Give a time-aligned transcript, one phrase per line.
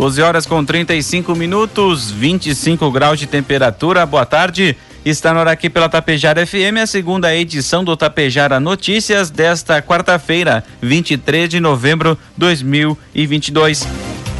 [0.00, 4.06] 12 horas com 35 minutos, 25 graus de temperatura.
[4.06, 4.74] Boa tarde.
[5.04, 10.64] Está na hora aqui pela Tapejara FM, a segunda edição do Tapejara Notícias desta quarta-feira,
[10.80, 13.86] 23 de novembro de 2022.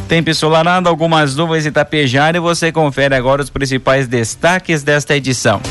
[0.07, 5.61] Tempo ensolarado, algumas nuvens em Tapejara e você confere agora os principais destaques desta edição.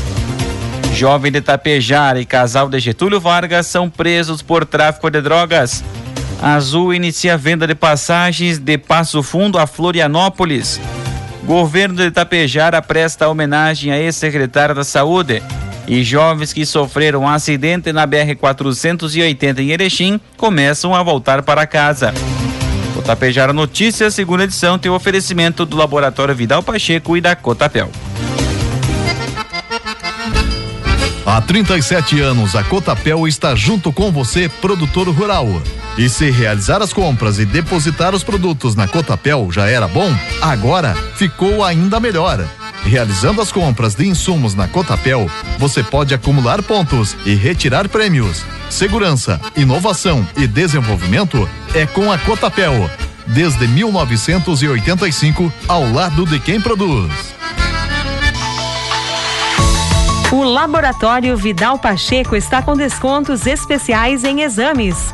[0.95, 5.83] Jovem de Tapejara e casal de Getúlio Vargas são presos por tráfico de drogas.
[6.41, 10.81] Azul inicia a venda de passagens de Passo Fundo a Florianópolis.
[11.43, 15.43] Governo de Itapejara presta homenagem a ex-secretário da Saúde.
[15.87, 22.11] E jovens que sofreram um acidente na BR-480 em Erechim começam a voltar para casa.
[22.95, 27.91] O Tapejara Notícias, segunda edição, tem o oferecimento do Laboratório Vidal Pacheco e da Cotapel.
[31.23, 35.47] Há 37 anos, a Cotapel está junto com você, produtor rural.
[35.97, 40.09] E se realizar as compras e depositar os produtos na Cotapel já era bom,
[40.41, 42.45] agora ficou ainda melhor.
[42.83, 48.43] Realizando as compras de insumos na Cotapel, você pode acumular pontos e retirar prêmios.
[48.69, 52.89] Segurança, inovação e desenvolvimento é com a Cotapel.
[53.27, 57.11] Desde 1985, ao lado de quem produz.
[60.31, 65.13] O Laboratório Vidal Pacheco está com descontos especiais em exames.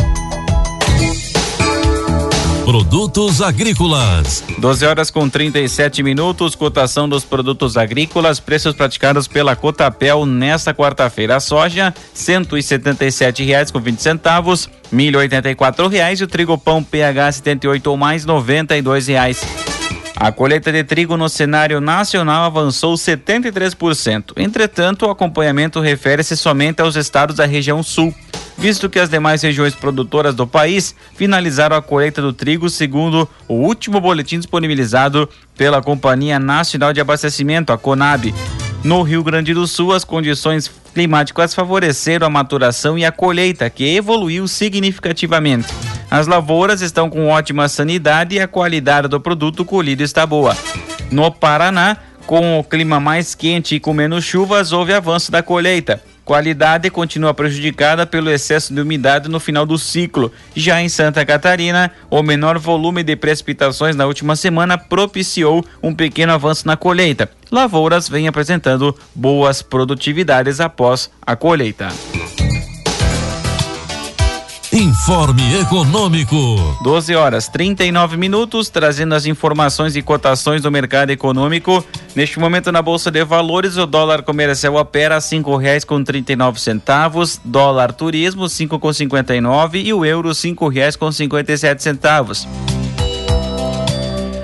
[2.71, 4.45] Produtos agrícolas.
[4.57, 11.35] 12 horas com 37 minutos, cotação dos produtos agrícolas, preços praticados pela Cotapel nesta quarta-feira.
[11.35, 13.03] A soja, cento e setenta
[13.39, 17.87] reais com vinte centavos, milho oitenta e quatro reais e o trigo pão PH 78
[17.87, 19.43] ou mais noventa e dois reais.
[20.15, 24.31] A colheita de trigo no cenário nacional avançou 73%.
[24.37, 28.15] Entretanto, o acompanhamento refere-se somente aos estados da região sul
[28.61, 33.55] visto que as demais regiões produtoras do país finalizaram a colheita do trigo segundo o
[33.55, 35.27] último boletim disponibilizado
[35.57, 38.31] pela Companhia Nacional de Abastecimento, a CONAB.
[38.83, 43.95] No Rio Grande do Sul, as condições climáticas favoreceram a maturação e a colheita, que
[43.95, 45.67] evoluiu significativamente.
[46.09, 50.55] As lavouras estão com ótima sanidade e a qualidade do produto colhido está boa.
[51.09, 56.10] No Paraná, com o clima mais quente e com menos chuvas, houve avanço da colheita.
[56.23, 60.31] Qualidade continua prejudicada pelo excesso de umidade no final do ciclo.
[60.55, 66.31] Já em Santa Catarina, o menor volume de precipitações na última semana propiciou um pequeno
[66.31, 67.29] avanço na colheita.
[67.51, 71.89] Lavouras vêm apresentando boas produtividades após a colheita.
[74.73, 76.37] Informe Econômico.
[76.81, 81.85] 12 horas 39 minutos, trazendo as informações e cotações do mercado econômico.
[82.15, 86.33] Neste momento na Bolsa de Valores, o dólar comercial opera a cinco reais com trinta
[86.55, 92.47] centavos, dólar turismo cinco com cinquenta e o euro cinco reais com cinquenta centavos.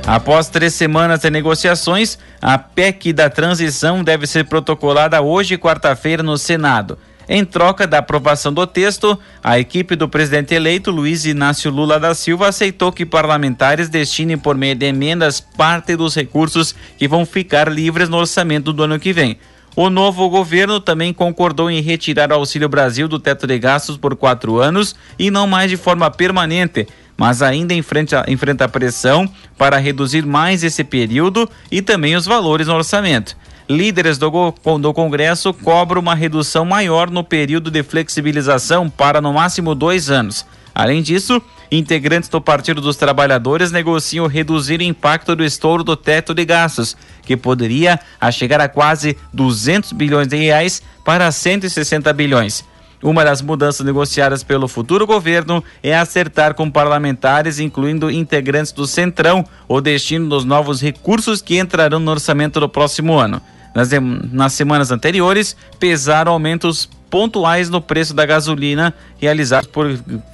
[0.05, 6.38] Após três semanas de negociações, a PEC da transição deve ser protocolada hoje, quarta-feira, no
[6.38, 6.97] Senado.
[7.29, 12.15] Em troca da aprovação do texto, a equipe do presidente eleito Luiz Inácio Lula da
[12.15, 17.69] Silva aceitou que parlamentares destinem por meio de emendas parte dos recursos que vão ficar
[17.69, 19.38] livres no orçamento do ano que vem.
[19.75, 24.15] O novo governo também concordou em retirar o Auxílio Brasil do teto de gastos por
[24.15, 26.88] quatro anos e não mais de forma permanente,
[27.18, 32.75] mas ainda enfrenta, enfrenta pressão para reduzir mais esse período e também os valores no
[32.75, 33.35] orçamento
[33.69, 39.75] líderes do, do Congresso cobram uma redução maior no período de flexibilização para no máximo
[39.75, 40.46] dois anos.
[40.74, 41.42] Além disso,
[41.72, 46.96] integrantes do Partido dos Trabalhadores negociam reduzir o impacto do estouro do teto de gastos,
[47.24, 48.00] que poderia
[48.31, 52.64] chegar a quase 200 bilhões de reais para 160 bilhões.
[53.02, 59.46] Uma das mudanças negociadas pelo futuro governo é acertar com parlamentares, incluindo integrantes do Centrão,
[59.68, 63.42] o destino dos novos recursos que entrarão no orçamento do próximo ano.
[63.77, 63.89] Nas,
[64.31, 69.85] nas semanas anteriores, pesaram aumentos pontuais no preço da gasolina realizados por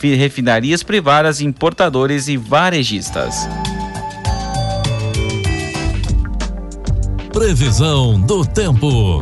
[0.02, 3.50] refinarias privadas, importadores e varejistas.
[7.34, 9.20] Previsão do tempo.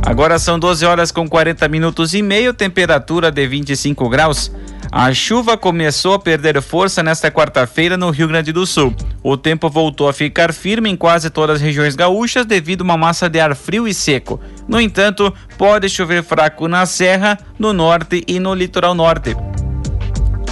[0.00, 4.50] Agora são 12 horas com 40 minutos e meio, temperatura de 25 graus.
[4.92, 8.92] A chuva começou a perder força nesta quarta-feira no Rio Grande do Sul.
[9.22, 12.96] O tempo voltou a ficar firme em quase todas as regiões gaúchas devido a uma
[12.96, 14.40] massa de ar frio e seco.
[14.66, 19.36] No entanto, pode chover fraco na Serra, no norte e no litoral norte.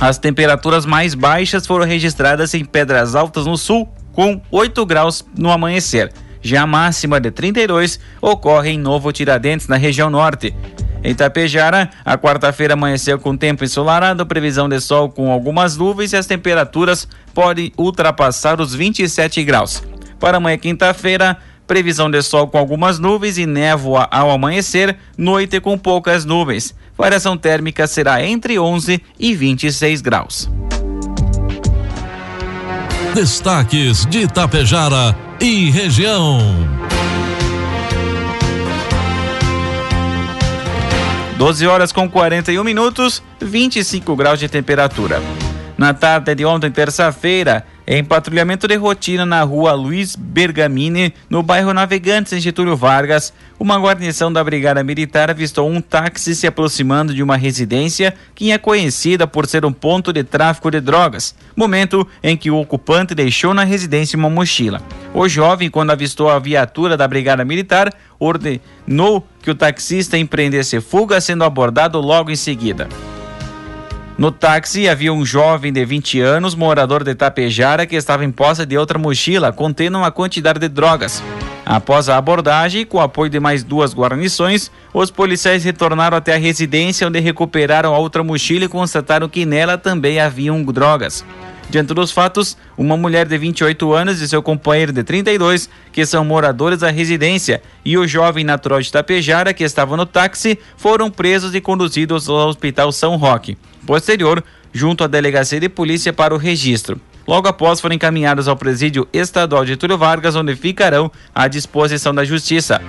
[0.01, 5.51] As temperaturas mais baixas foram registradas em Pedras Altas no sul, com 8 graus no
[5.51, 6.13] amanhecer.
[6.41, 10.55] Já a máxima de 32 ocorre em Novo Tiradentes, na região norte.
[11.03, 16.17] Em Tapejara, a quarta-feira amanheceu com tempo ensolarado, previsão de sol com algumas nuvens e
[16.17, 19.83] as temperaturas podem ultrapassar os 27 graus.
[20.19, 21.37] Para amanhã, quinta-feira,
[21.67, 26.75] previsão de sol com algumas nuvens e névoa ao amanhecer, noite com poucas nuvens.
[26.97, 30.51] Variação térmica será entre 11 e 26 graus.
[33.15, 36.88] Destaques de Tapejara e região.
[41.39, 45.23] 12 horas com 41 minutos, 25 graus de temperatura.
[45.79, 51.73] Na tarde de ontem, terça-feira, em patrulhamento de rotina na rua Luiz Bergamini, no bairro
[51.73, 57.23] Navegantes, em Getúlio Vargas, uma guarnição da Brigada Militar avistou um táxi se aproximando de
[57.23, 62.37] uma residência que é conhecida por ser um ponto de tráfico de drogas, momento em
[62.37, 64.81] que o ocupante deixou na residência uma mochila.
[65.13, 71.21] O jovem, quando avistou a viatura da Brigada Militar, ordenou que o taxista empreendesse fuga,
[71.21, 72.89] sendo abordado logo em seguida.
[74.17, 78.67] No táxi havia um jovem de 20 anos, morador de Tapejara, que estava em posse
[78.67, 81.23] de outra mochila contendo uma quantidade de drogas.
[81.69, 86.39] Após a abordagem, com o apoio de mais duas guarnições, os policiais retornaram até a
[86.39, 91.23] residência onde recuperaram a outra mochila e constataram que nela também haviam drogas.
[91.69, 96.25] Diante dos fatos, uma mulher de 28 anos e seu companheiro de 32, que são
[96.25, 101.55] moradores da residência, e o jovem natural de Tapejara, que estava no táxi, foram presos
[101.55, 103.59] e conduzidos ao Hospital São Roque.
[103.87, 104.43] Posterior,
[104.73, 106.99] junto à delegacia de polícia para o registro.
[107.29, 112.25] Logo após foram encaminhados ao presídio estadual de Túlio Vargas, onde ficarão à disposição da
[112.25, 112.81] justiça.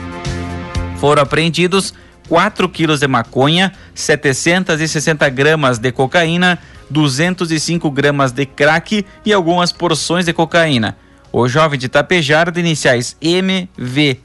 [0.97, 1.93] Foram apreendidos
[2.29, 6.57] 4 quilos de maconha, 760 gramas de cocaína,
[6.89, 10.95] 205 gramas de crack e algumas porções de cocaína.
[11.33, 14.19] O jovem de Tapejar, de iniciais MVRSL,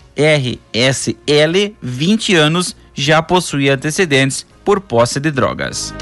[1.82, 5.92] 20 anos, já possuía antecedentes por posse de drogas.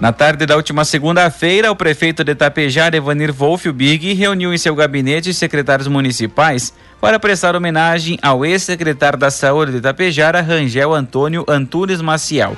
[0.00, 4.74] Na tarde da última segunda-feira, o prefeito de Tapejar, Evanir Wolf, Big, reuniu em seu
[4.74, 12.00] gabinete secretários municipais para prestar homenagem ao ex-secretário da Saúde de Tapejara, Rangel Antônio Antunes
[12.00, 12.56] Maciel.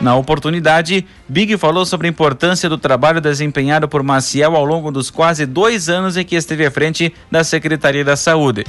[0.00, 5.10] Na oportunidade, Big falou sobre a importância do trabalho desempenhado por Maciel ao longo dos
[5.10, 8.64] quase dois anos em que esteve à frente da Secretaria da Saúde.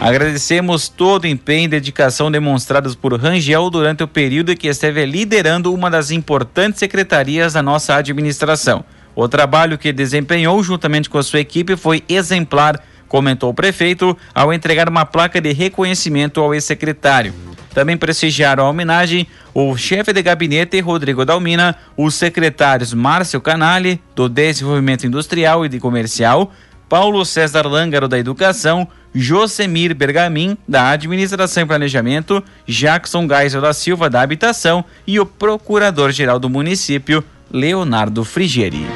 [0.00, 5.06] Agradecemos todo o empenho e dedicação demonstrados por Rangel durante o período em que esteve
[5.06, 8.84] liderando uma das importantes secretarias da nossa administração.
[9.14, 14.52] O trabalho que desempenhou juntamente com a sua equipe foi exemplar comentou o prefeito ao
[14.52, 17.32] entregar uma placa de reconhecimento ao ex-secretário.
[17.72, 24.28] Também prestigiaram a homenagem o chefe de gabinete Rodrigo Dalmina, os secretários Márcio Canali, do
[24.28, 26.52] Desenvolvimento Industrial e de Comercial,
[26.94, 34.08] Paulo César Lângaro, da Educação, Josemir Bergamin, da Administração e Planejamento, Jackson Geisel da Silva,
[34.08, 38.86] da Habitação e o Procurador-Geral do Município, Leonardo Frigeri.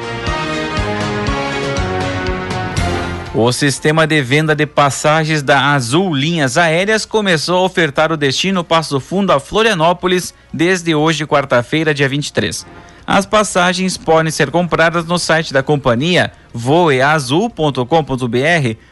[3.35, 8.63] O sistema de venda de passagens da Azul Linhas Aéreas começou a ofertar o destino
[8.63, 12.65] Passo Fundo a Florianópolis desde hoje, quarta-feira, dia 23.
[13.11, 17.83] As passagens podem ser compradas no site da companhia voeazul.com.br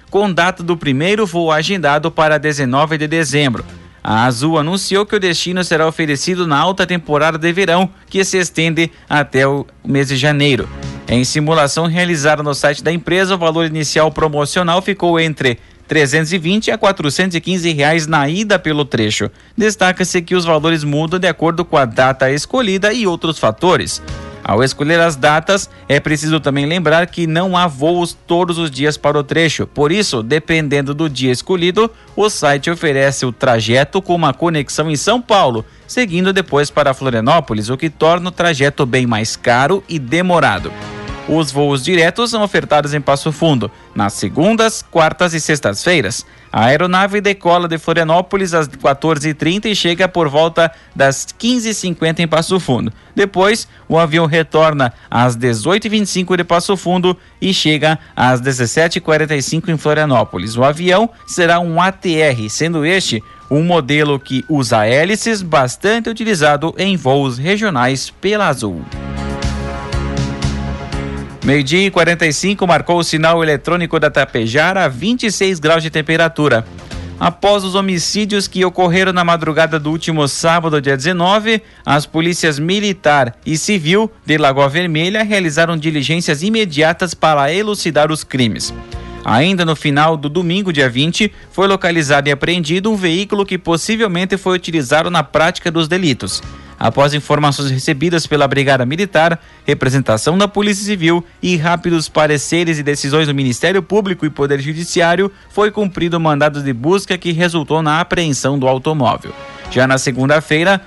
[0.10, 3.64] com data do primeiro voo agendado para 19 de dezembro.
[4.04, 8.40] A Azul anunciou que o destino será oferecido na alta temporada de verão, que se
[8.40, 10.68] estende até o mês de janeiro.
[11.08, 16.77] Em simulação realizada no site da empresa, o valor inicial promocional ficou entre 320 a
[16.77, 19.32] 415 reais na ida pelo trecho.
[19.56, 24.01] Destaca-se que os valores mudam de acordo com a data escolhida e outros fatores.
[24.48, 28.96] Ao escolher as datas, é preciso também lembrar que não há voos todos os dias
[28.96, 29.67] para o trecho.
[29.67, 34.96] Por isso, dependendo do dia escolhido, o site oferece o trajeto com uma conexão em
[34.96, 40.00] São Paulo, seguindo depois para Florianópolis, o que torna o trajeto bem mais caro e
[40.00, 40.72] demorado.
[41.27, 46.25] Os voos diretos são ofertados em Passo Fundo, nas segundas, quartas e sextas-feiras.
[46.50, 52.57] A aeronave decola de Florianópolis às 14h30 e chega por volta das 15h50 em Passo
[52.62, 52.93] Fundo.
[53.13, 60.55] Depois, o avião retorna às 18h25 de Passo Fundo e chega às 17h45 em Florianópolis.
[60.55, 66.96] O avião será um ATR, sendo este um modelo que usa hélices bastante utilizado em
[66.96, 68.81] voos regionais pela Azul.
[71.48, 76.68] Meio-dia e 45 marcou o sinal eletrônico da Tapejara a 26 graus de temperatura.
[77.18, 83.34] Após os homicídios que ocorreram na madrugada do último sábado, dia 19, as polícias militar
[83.46, 88.74] e civil de Lagoa Vermelha realizaram diligências imediatas para elucidar os crimes.
[89.24, 94.36] Ainda no final do domingo, dia 20, foi localizado e apreendido um veículo que possivelmente
[94.36, 96.44] foi utilizado na prática dos delitos
[96.79, 103.27] após informações recebidas pela Brigada Militar, representação da Polícia Civil e rápidos pareceres e decisões
[103.27, 108.00] do Ministério Público e Poder Judiciário, foi cumprido o mandado de busca que resultou na
[108.00, 109.34] apreensão do automóvel.
[109.72, 110.81] Já na segunda-feira,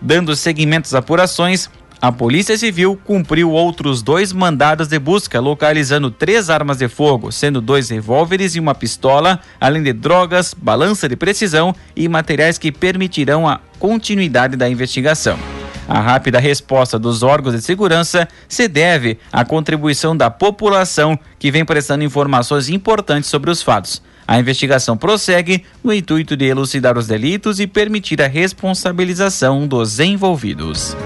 [0.00, 6.50] dando seguimento às apurações, a Polícia Civil cumpriu outros dois mandados de busca, localizando três
[6.50, 11.74] armas de fogo, sendo dois revólveres e uma pistola, além de drogas, balança de precisão
[11.94, 15.38] e materiais que permitirão a continuidade da investigação.
[15.88, 21.64] A rápida resposta dos órgãos de segurança se deve à contribuição da população que vem
[21.64, 24.02] prestando informações importantes sobre os fatos.
[24.28, 30.96] A investigação prossegue no intuito de elucidar os delitos e permitir a responsabilização dos envolvidos.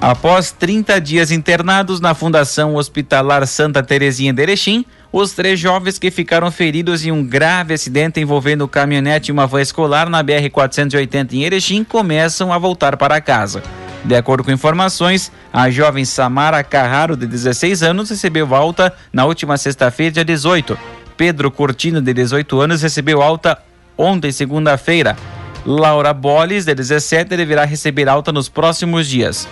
[0.00, 6.10] Após 30 dias internados na Fundação Hospitalar Santa Terezinha de Erechim, os três jovens que
[6.10, 11.44] ficaram feridos em um grave acidente envolvendo caminhonete e uma van escolar na BR-480 em
[11.44, 13.62] Erechim começam a voltar para casa.
[14.04, 19.56] De acordo com informações, a jovem Samara Carraro, de 16 anos, recebeu alta na última
[19.56, 20.78] sexta-feira, dia 18.
[21.16, 23.58] Pedro Cortino, de 18 anos, recebeu alta
[23.96, 25.16] ontem, segunda-feira.
[25.64, 29.48] Laura Boles, de 17, deverá receber alta nos próximos dias.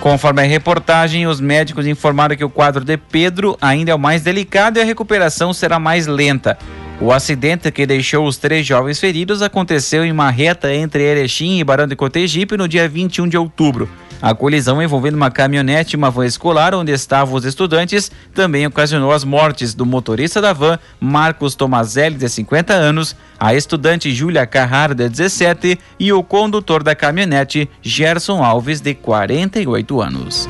[0.00, 4.22] Conforme a reportagem, os médicos informaram que o quadro de Pedro ainda é o mais
[4.22, 6.56] delicado e a recuperação será mais lenta.
[6.98, 11.64] O acidente que deixou os três jovens feridos aconteceu em uma reta entre Erechim e
[11.64, 13.90] Barão de Cotegipe no dia 21 de outubro.
[14.22, 19.12] A colisão envolvendo uma caminhonete e uma van escolar onde estavam os estudantes também ocasionou
[19.12, 24.94] as mortes do motorista da van, Marcos Tomazelli, de 50 anos, a estudante Júlia Carrara,
[24.94, 30.48] de 17, e o condutor da caminhonete, Gerson Alves, de 48 anos.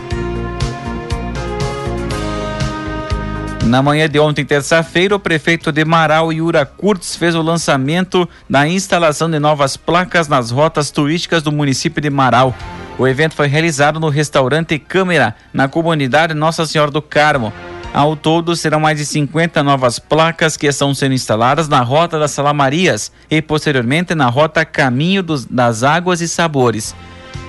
[3.64, 8.66] Na manhã de ontem, terça-feira, o prefeito de Marau, Yura Kurtz, fez o lançamento da
[8.66, 12.52] instalação de novas placas nas rotas turísticas do município de Marau.
[13.00, 17.50] O evento foi realizado no restaurante Câmara, na comunidade Nossa Senhora do Carmo.
[17.94, 22.32] Ao todo, serão mais de 50 novas placas que estão sendo instaladas na Rota das
[22.32, 26.94] Salamarias e, posteriormente, na Rota Caminho dos, das Águas e Sabores.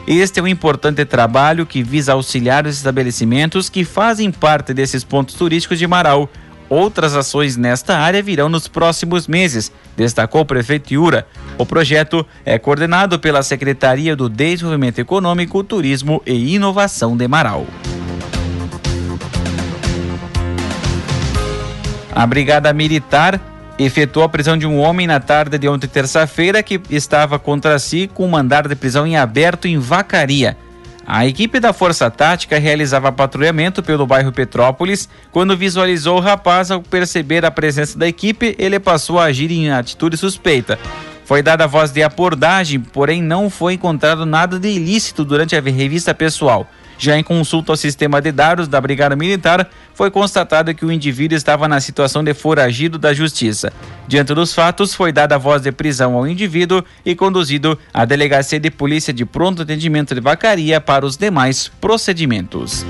[0.08, 5.36] Este é um importante trabalho que visa auxiliar os estabelecimentos que fazem parte desses pontos
[5.36, 6.30] turísticos de Marau,
[6.72, 11.28] Outras ações nesta área virão nos próximos meses, destacou o prefeito Iura.
[11.58, 17.68] O projeto é coordenado pela Secretaria do Desenvolvimento Econômico, Turismo e Inovação de Marau.
[22.16, 23.42] A Brigada Militar
[23.78, 28.10] efetuou a prisão de um homem na tarde de ontem, terça-feira, que estava contra si
[28.14, 30.56] com um mandado de prisão em aberto em Vacaria.
[31.06, 35.10] A equipe da Força Tática realizava patrulhamento pelo bairro Petrópolis.
[35.32, 39.72] Quando visualizou o rapaz, ao perceber a presença da equipe, ele passou a agir em
[39.72, 40.80] atitude suspeita.
[41.26, 46.14] Foi dada voz de abordagem, porém não foi encontrado nada de ilícito durante a revista
[46.14, 46.68] pessoal.
[47.02, 51.36] Já em consulta ao sistema de dados da Brigada Militar, foi constatado que o indivíduo
[51.36, 53.74] estava na situação de foragido da Justiça.
[54.08, 58.60] Diante dos fatos, foi dada a voz de prisão ao indivíduo e conduzido à Delegacia
[58.60, 62.86] de Polícia de Pronto Atendimento de Vacaria para os demais procedimentos.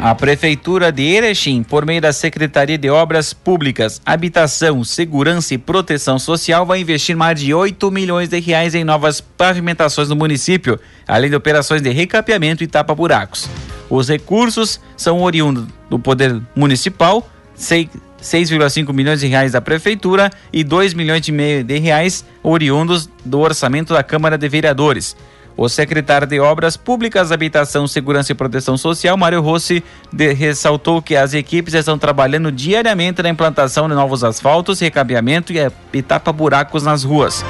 [0.00, 6.20] A Prefeitura de Erechim, por meio da Secretaria de Obras Públicas, Habitação, Segurança e Proteção
[6.20, 11.28] Social, vai investir mais de 8 milhões de reais em novas pavimentações no município, além
[11.28, 13.50] de operações de recapeamento e tapa-buracos.
[13.90, 17.28] Os recursos são oriundos do Poder Municipal,
[17.58, 23.40] 6,5 milhões de reais da prefeitura e 2 milhões e meio de reais oriundos do
[23.40, 25.16] orçamento da Câmara de Vereadores.
[25.58, 31.16] O secretário de Obras Públicas, Habitação, Segurança e Proteção Social, Mário Rossi, de, ressaltou que
[31.16, 35.56] as equipes estão trabalhando diariamente na implantação de novos asfaltos, recabeamento e,
[35.92, 37.44] e tapa-buracos nas ruas.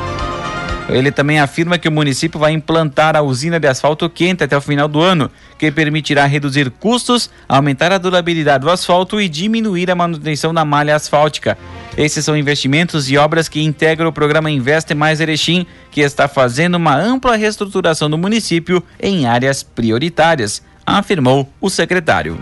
[0.88, 4.60] Ele também afirma que o município vai implantar a usina de asfalto quente até o
[4.62, 9.94] final do ano, que permitirá reduzir custos, aumentar a durabilidade do asfalto e diminuir a
[9.94, 11.58] manutenção da malha asfáltica.
[11.98, 16.76] Esses são investimentos e obras que integram o programa Investe Mais Erechim, que está fazendo
[16.76, 22.38] uma ampla reestruturação do município em áreas prioritárias, afirmou o secretário.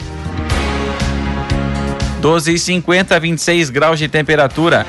[2.20, 4.86] 12,50 26 graus de temperatura.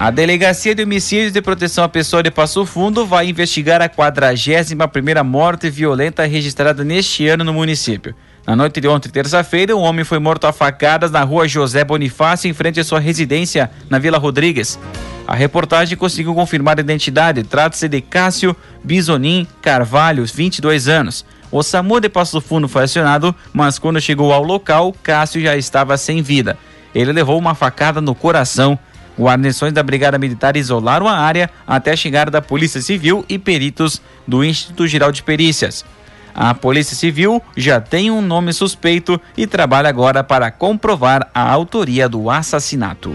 [0.00, 5.22] A Delegacia de Homicídios e Proteção à Pessoa de Passo Fundo vai investigar a 41ª
[5.22, 8.14] morte violenta registrada neste ano no município.
[8.46, 12.48] Na noite de ontem, terça-feira, um homem foi morto a facadas na rua José Bonifácio,
[12.48, 14.78] em frente à sua residência, na Vila Rodrigues.
[15.28, 17.42] A reportagem conseguiu confirmar a identidade.
[17.42, 21.26] Trata-se de Cássio Bisonim Carvalho, 22 anos.
[21.52, 25.98] O SAMU de Passo Fundo foi acionado, mas quando chegou ao local, Cássio já estava
[25.98, 26.56] sem vida.
[26.94, 28.78] Ele levou uma facada no coração
[29.20, 34.00] Guarnições da Brigada Militar isolaram a área até a chegada da Polícia Civil e peritos
[34.26, 35.84] do Instituto Geral de Perícias.
[36.34, 42.08] A Polícia Civil já tem um nome suspeito e trabalha agora para comprovar a autoria
[42.08, 43.14] do assassinato.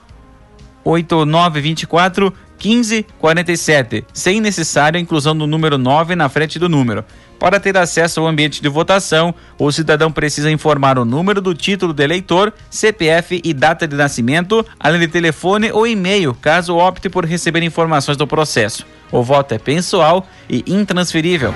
[0.85, 2.33] 8924
[2.63, 7.03] 1547, sem necessário a inclusão do número 9 na frente do número.
[7.43, 11.93] Para ter acesso ao ambiente de votação, o cidadão precisa informar o número do título
[11.93, 17.25] de eleitor, CPF e data de nascimento, além de telefone ou e-mail, caso opte por
[17.25, 18.85] receber informações do processo.
[19.11, 21.53] O voto é pessoal e intransferível.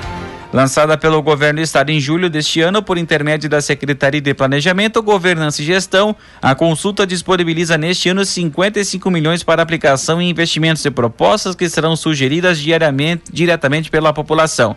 [0.51, 5.01] Lançada pelo governo do estado em julho deste ano por intermédio da Secretaria de Planejamento,
[5.01, 10.91] Governança e Gestão, a consulta disponibiliza neste ano 55 milhões para aplicação em investimentos e
[10.91, 14.75] propostas que serão sugeridas diariamente, diretamente pela população.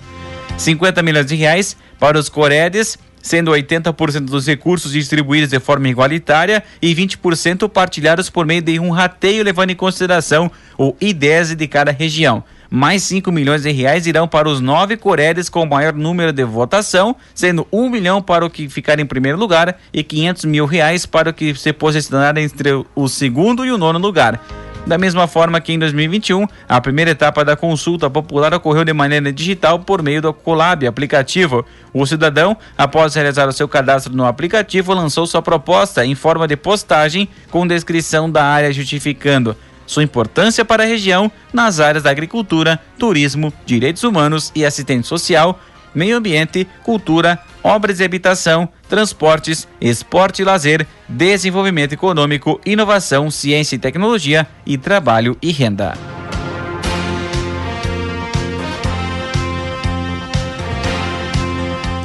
[0.57, 6.63] 50 milhões de reais para os Coredes, sendo 80% dos recursos distribuídos de forma igualitária
[6.81, 11.93] e 20% partilhados por meio de um rateio levando em consideração o I10 de cada
[11.93, 12.43] região.
[12.73, 17.17] Mais 5 milhões de reais irão para os nove Coredes com maior número de votação,
[17.35, 21.31] sendo 1 milhão para o que ficar em primeiro lugar e 500 mil reais para
[21.31, 24.41] o que se posicionar entre o segundo e o nono lugar.
[24.87, 29.33] Da mesma forma que em 2021, a primeira etapa da consulta popular ocorreu de maneira
[29.33, 31.65] digital por meio do Colab aplicativo.
[31.93, 36.57] O cidadão, após realizar o seu cadastro no aplicativo, lançou sua proposta em forma de
[36.57, 42.79] postagem com descrição da área justificando sua importância para a região nas áreas da agricultura,
[42.99, 45.59] turismo, direitos humanos e assistente social,
[45.93, 53.79] meio ambiente, cultura, obras e habitação, transportes, esporte e lazer, desenvolvimento econômico, inovação, ciência e
[53.79, 56.20] tecnologia e trabalho e renda.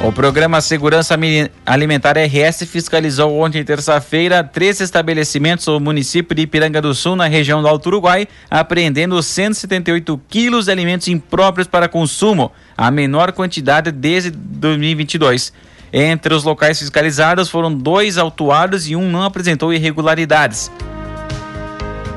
[0.06, 1.18] O programa Segurança
[1.66, 7.60] Alimentar RS fiscalizou ontem, terça-feira, três estabelecimentos do município de Ipiranga do Sul, na região
[7.60, 14.30] do Alto Uruguai, apreendendo 178 quilos de alimentos impróprios para consumo, a menor quantidade desde
[14.30, 15.52] 2022.
[15.92, 20.70] Entre os locais fiscalizados foram dois autuados e um não apresentou irregularidades.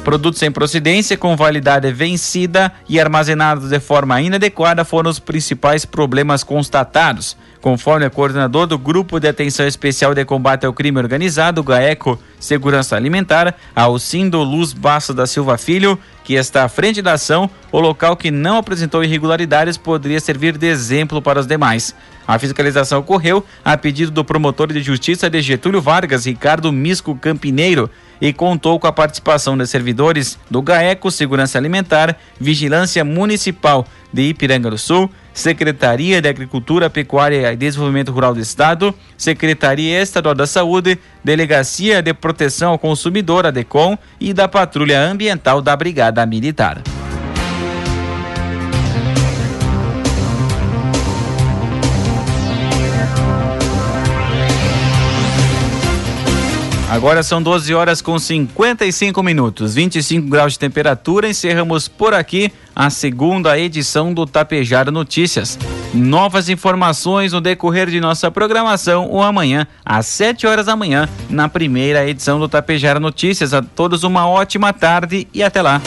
[0.03, 6.43] Produtos sem procedência, com validade vencida e armazenados de forma inadequada foram os principais problemas
[6.43, 7.37] constatados.
[7.61, 12.95] Conforme a coordenador do Grupo de Atenção Especial de Combate ao Crime Organizado, GAECO Segurança
[12.95, 18.15] Alimentar, Alcindo Luz Bassa da Silva Filho, que está à frente da ação, o local
[18.15, 21.93] que não apresentou irregularidades poderia servir de exemplo para os demais.
[22.25, 27.89] A fiscalização ocorreu a pedido do promotor de justiça de Getúlio Vargas, Ricardo Misco Campineiro,
[28.21, 34.69] e contou com a participação de servidores do GAECO Segurança Alimentar, Vigilância Municipal de Ipiranga
[34.69, 40.99] do Sul, Secretaria de Agricultura, Pecuária e Desenvolvimento Rural do Estado, Secretaria Estadual da Saúde,
[41.23, 46.81] Delegacia de Proteção ao Consumidor, a DECOM, e da Patrulha Ambiental da Brigada Militar.
[56.89, 61.29] Agora são 12 horas com 55 minutos, 25 graus de temperatura.
[61.29, 65.59] Encerramos por aqui a segunda edição do Tapejara Notícias.
[65.93, 71.47] Novas informações no decorrer de nossa programação ou amanhã, às 7 horas da manhã, na
[71.47, 73.53] primeira edição do Tapejara Notícias.
[73.53, 75.79] A todos uma ótima tarde e até lá.